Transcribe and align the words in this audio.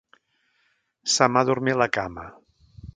Se 1.17 1.29
m'ha 1.33 1.45
adormit 1.47 1.81
la 1.85 1.91
cama. 2.01 2.27